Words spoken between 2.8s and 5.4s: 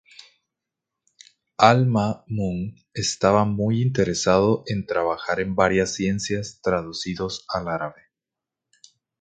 estaba muy interesado en trabajar